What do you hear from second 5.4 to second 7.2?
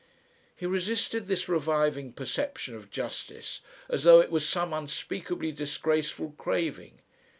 disgraceful craving.